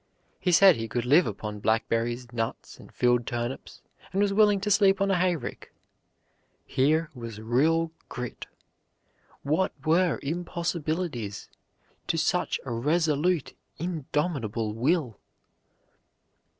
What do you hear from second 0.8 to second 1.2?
could